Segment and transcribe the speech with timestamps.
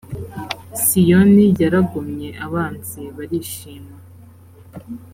[0.83, 3.95] siyoni yaragomye abanzi barishima